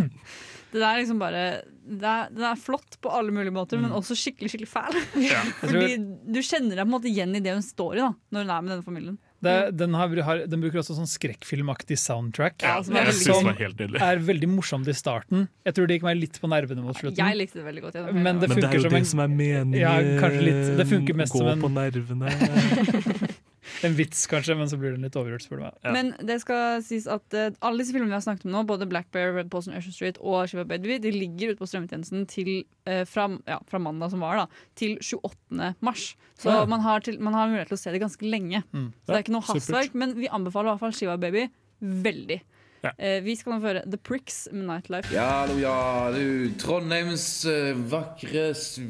[0.73, 1.43] Det er liksom bare
[1.83, 3.85] det er, Den er flott på alle mulige måter, Mm.
[3.87, 4.95] men også skikkelig skikkelig fæl.
[5.23, 5.41] Ja.
[5.61, 8.45] Fordi du kjenner deg på en måte igjen i det hun står i da når
[8.45, 9.17] hun er med denne familien.
[9.43, 12.61] Det, den, har, har, den bruker også sånn skrekkfilmaktig soundtrack.
[12.63, 14.01] Ja, som er veldig som helt nydelig.
[14.01, 15.47] er veldig morsomt i starten.
[15.67, 17.19] Jeg tror det gikk meg litt på nervene mot slutten.
[17.19, 17.99] Jeg likte det veldig godt.
[17.99, 19.79] gjennom Men det Men det er jo som det en- som er meningen.
[19.83, 20.77] Ja, litt.
[20.79, 23.29] Det funker mest Gå som en- på nervene.
[23.83, 25.77] En vits, kanskje, men så blir den litt overgjort, spør du meg.
[25.83, 25.93] Ja.
[25.95, 28.87] Men det skal sies at uh, alle disse filmene vi har snakket om nå, både
[28.89, 32.51] Black Bear, Red Poison, Usher Street og Shiva Baby, de ligger ute på strømmetjenesten til,
[32.89, 35.73] uh, fra, ja, fra mandag som var, da, til 28.
[35.83, 36.13] mars.
[36.39, 36.63] Så Ja.
[36.69, 38.63] man, har til, man har mulighet til å se det ganske lenge.
[38.71, 38.89] Mm.
[39.03, 41.47] Så det er ikke noe hastverk, men vi anbefaler i hvert fall Shiva Baby
[41.83, 42.41] veldig.
[42.83, 42.91] Ja.
[42.97, 45.07] Eh, vi skal nå få høre The Pricks med Nightlife.
[45.15, 46.51] Ja, hallo, ja, du.
[46.59, 48.49] Trondheims eh, vakre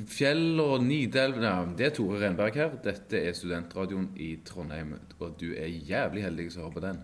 [0.09, 2.73] fjell og Nidelv ja, Det er Tore Renberg her.
[2.81, 7.03] Dette er studentradioen i Trondheim, og du er jævlig heldig som hører på den.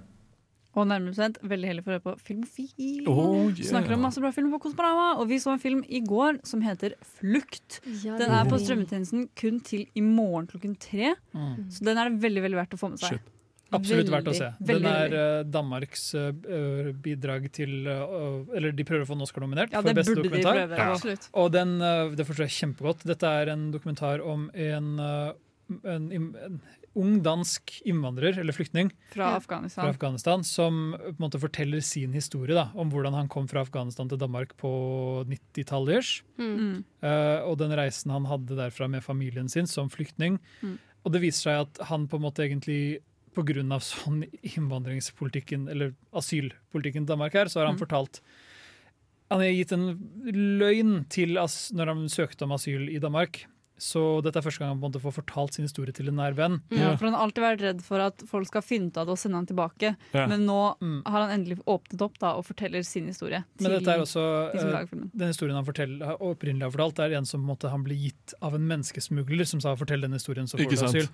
[0.77, 3.07] Og nærmere bestemt veldig heldig for å høre på Filmofil.
[3.09, 6.41] Oh, Snakker om masse bra film på Kosmorama, og vi så en film i går
[6.47, 7.81] som heter Flukt.
[8.03, 11.15] Ja, Den er på strømmetjenesten kun til i morgen klokken tre.
[11.37, 11.67] Mm.
[11.73, 13.17] Så den er det veldig veldig verdt å få med seg.
[13.17, 13.35] Shit.
[13.75, 14.49] Absolutt verdt å se.
[14.71, 19.75] Den er eh, Danmarks eh, bidrag til eh, Eller de prøver å få en Oscar-nominert
[19.75, 21.13] Ja, for det beste burde de prøver prøve.
[21.13, 21.29] Ja.
[21.43, 21.77] Og den,
[22.17, 23.05] det forstår jeg kjempegodt.
[23.09, 26.59] Dette er en dokumentar om en, en, en
[26.97, 29.83] ung dansk innvandrer, eller flyktning, Fra Afghanistan.
[29.83, 33.63] fra Afghanistan, som på en måte forteller sin historie da, om hvordan han kom fra
[33.65, 34.71] Afghanistan til Danmark på
[35.29, 36.23] 90-tallet.
[36.39, 36.55] Mm.
[36.55, 36.77] Mm.
[37.05, 40.39] Eh, og den reisen han hadde derfra med familien sin som flyktning.
[40.61, 40.77] Mm.
[41.05, 42.99] Og det viser seg at han på en måte egentlig
[43.71, 47.87] av sånn innvandringspolitikken, eller asylpolitikken i Danmark her, så har han Mm.
[47.87, 48.21] fortalt
[49.31, 53.45] Han har gitt en løgn til as når han søkte om asyl i Danmark.
[53.77, 56.15] Så dette er første gang han på en måte får fortalt sin historie til en
[56.15, 56.61] nær venn.
[56.69, 59.11] Ja, for Han har alltid vært redd for at folk skal finne ut av det
[59.11, 59.95] og sende han tilbake.
[60.13, 60.25] Ja.
[60.27, 60.75] Men nå
[61.05, 64.59] har han endelig åpnet opp da, og forteller sin historie Men dette er også de
[64.59, 65.11] som lager filmen.
[65.15, 68.55] Den historien han forteller, opprinnelig har fortalt, er en som måtte, han ble gitt av
[68.55, 71.09] en menneskesmugler som sa 'fortell den historien, så får du asyl'.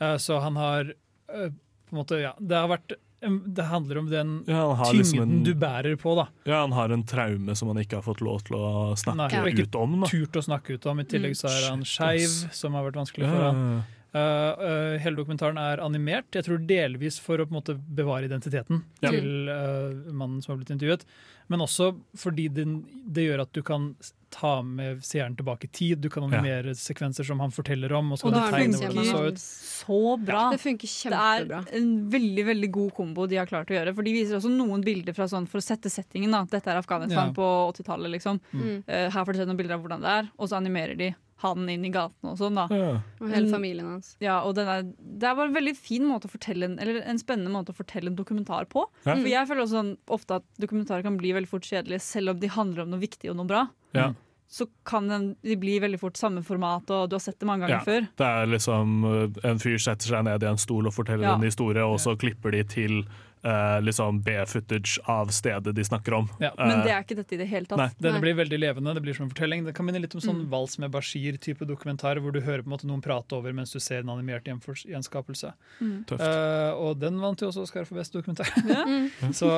[0.00, 0.94] Uh, så han har
[1.28, 1.50] eh,
[1.88, 5.42] på en måte, ja, Det har vært det handler om den Ja, tyngden liksom en-
[5.42, 6.14] du bærer på.
[6.14, 9.16] da Ja, han har en traume som han ikke har fått lov til å snakke
[9.16, 9.62] Nei, ja.
[9.64, 10.00] ut om.
[10.00, 10.06] Da.
[10.06, 11.00] turt å snakke ut om.
[11.00, 13.84] I tillegg så er han Shit, skeiv, som har vært vanskelig for han.
[14.14, 18.24] Uh, uh, hele dokumentaren er animert, jeg tror delvis for å på en måte bevare
[18.24, 21.04] identiteten til uh, mannen som har blitt intervjuet,
[21.48, 23.94] men også fordi den, det gjør at du kan
[24.30, 26.00] ta med seeren tilbake i tid.
[26.00, 26.38] Du kan Ja.
[26.38, 29.38] animere sekvenser som han forteller om, og så Og det funker hvordan det så ut.
[29.38, 30.50] så bra.
[30.50, 31.64] Det funker kjempebra.
[31.64, 33.94] Det er en veldig veldig god kombo de har klart å gjøre.
[33.94, 36.30] For De viser også noen bilder fra sånn, for å sette settingen.
[36.30, 37.32] da Dette er Afghanistan Ja.
[37.32, 38.10] på 80-tallet.
[38.10, 38.40] Liksom.
[38.52, 38.84] Mm.
[38.86, 41.14] Eh, her får du se noen bilder av hvordan det er, og så animerer de
[41.42, 42.54] han inn i gaten og sånn.
[42.58, 43.00] da Ja.
[43.20, 44.16] Og hele familien hans.
[44.20, 47.02] Ja, og den er, Det er bare en veldig fin måte å fortelle en, eller
[47.06, 48.86] en spennende måte å fortelle en dokumentar på.
[49.06, 49.14] Ja.
[49.14, 52.40] For jeg føler også sånn, ofte at dokumentarer kan bli veldig fort kjedelige, selv om
[52.40, 53.68] de handler om noe viktig og noe bra.
[53.94, 54.12] Ja.
[54.50, 57.66] Så kan den, de bli veldig fort samme format, og du har sett det mange
[57.68, 57.84] ganger Ja.
[57.84, 58.08] før.
[58.16, 61.34] Det er liksom uh, En fyr setter seg ned i en stol og forteller Ja.
[61.34, 63.04] en historie, og så klipper de til
[63.44, 66.28] uh, liksom B-footage av stedet de snakker om.
[66.42, 67.78] Ja, Men Uh, det er ikke dette i det hele tatt.
[67.80, 67.88] Nei.
[67.98, 68.94] Denne blir veldig levende.
[68.94, 69.64] Det blir som en fortelling.
[69.66, 70.50] Det kan minne litt om sånn Mm.
[70.52, 73.80] Vals med Bashir-type dokumentar, hvor du hører på en måte noen prate over mens du
[73.80, 75.52] ser en animert gjenskapelse.
[75.80, 76.04] Mm.
[76.06, 76.22] Tøft.
[76.22, 78.46] Eh, og den vant jo også Oscar for best dokumentar.
[78.68, 79.32] Ja.
[79.32, 79.48] Så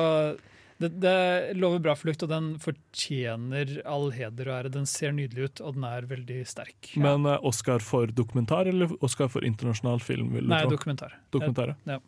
[0.81, 4.71] det, det lover bra flukt, og den fortjener all heder og ære.
[4.73, 6.93] Den ser nydelig ut, og den er veldig sterk.
[7.01, 10.31] Men uh, Oscar for dokumentar eller Oscar for internasjonal film?
[10.33, 10.73] Vil du Nei, tro?
[10.73, 11.17] dokumentar.
[11.33, 11.99] Dokumentar, ja.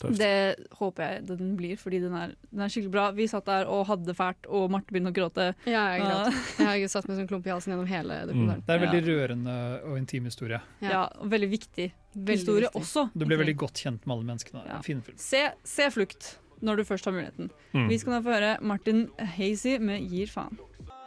[0.00, 0.16] Tøft.
[0.18, 3.06] Det håper jeg den blir, fordi den er, den er skikkelig bra.
[3.16, 5.48] Vi satt der og hadde det fælt, og Marte begynte å gråte.
[5.68, 6.38] Ja, jeg, gråt.
[6.64, 8.64] jeg har satt med sånn klump i halsen gjennom hele dokumentaren.
[8.66, 9.56] Det er en veldig rørende
[9.90, 10.60] og intim historie.
[10.84, 12.80] Ja, og veldig viktig Veldig historie viktig.
[12.82, 13.06] også.
[13.14, 14.64] Du blir veldig godt kjent med alle menneskene.
[14.66, 14.80] Ja.
[14.82, 15.20] Fin film.
[15.20, 16.32] Se, se Flukt
[16.64, 17.52] når du først har muligheten.
[17.72, 17.86] Mm.
[17.88, 20.58] Vi skal nå få høre Martin Hazy med Gir faen.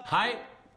[0.09, 0.31] Hei,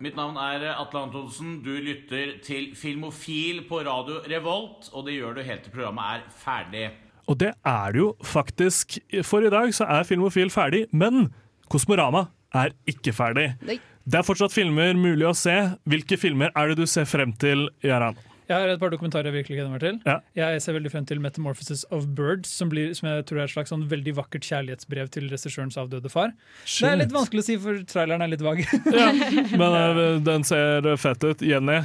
[0.04, 1.60] mitt navn er Atle Antonsen.
[1.64, 6.26] Du lytter til Filmofil på radio Revolt, og det gjør du helt til programmet er
[6.42, 6.84] ferdig.
[7.26, 8.98] Og det er det jo faktisk.
[9.26, 11.28] For i dag så er Filmofil ferdig, men
[11.72, 13.50] Kosmorama er ikke ferdig.
[13.66, 13.80] Nei.
[14.06, 15.54] Det er fortsatt filmer mulig å se.
[15.90, 18.14] Hvilke filmer er det du ser frem til, Jaran?
[18.46, 19.96] Jeg har et par dokumentarer jeg virkelig gleder meg til.
[20.06, 20.20] Ja.
[20.38, 23.54] Jeg ser veldig frem til 'Metamorphosis of Birds', som, blir, som jeg tror er et
[23.56, 26.30] slags sånn veldig vakkert kjærlighetsbrev til regissørens avdøde far.
[26.62, 28.62] Det er litt vanskelig å si, for traileren er litt vag.
[28.94, 29.10] Ja,
[29.60, 31.42] men eh, den ser fett ut.
[31.42, 31.82] Jenny?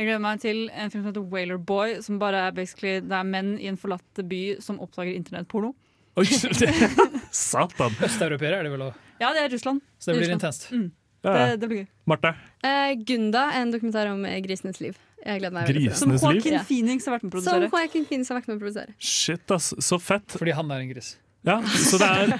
[0.00, 3.12] Jeg gleder meg til en film som heter Whaler Boy, som bare er basically det
[3.12, 5.74] er menn i en forlatt by som oppdager internettporno.
[6.16, 6.24] Oi,
[6.60, 6.70] det,
[7.36, 7.98] satan!
[8.08, 8.96] Østeuropeere er det vel òg.
[9.20, 9.84] Ja, det er Russland.
[10.00, 10.40] Så det blir Russland.
[10.40, 10.66] intenst.
[10.72, 10.88] Mm.
[11.20, 11.34] Ja.
[11.36, 11.86] Det, det blir gøy.
[12.08, 12.32] Marte?
[12.64, 14.96] Eh, Gunda, en dokumentar om eh, grisenes liv.
[15.20, 16.16] Jeg gleder meg veldig til Som den.
[16.16, 16.24] Liv?
[16.40, 17.66] Joaquin Phoenix har vært med å Som.
[17.68, 18.96] Joaquin Phoenix har vært med å produsere.
[18.96, 19.74] Shit, ass.
[19.84, 20.32] Så fett.
[20.32, 21.18] Fordi han er en gris.
[21.46, 22.32] Ja, så det er,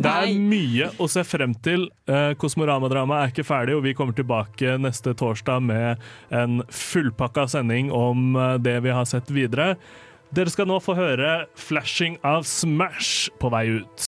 [0.00, 1.84] det er mye å se frem til.
[2.08, 7.92] Eh, Kosmorama-drama er ikke ferdig, og vi kommer tilbake neste torsdag med en fullpakka sending
[7.92, 9.74] om eh, det vi har sett videre.
[10.32, 14.06] Dere skal nå få høre 'Flashing av Smash' på vei ut.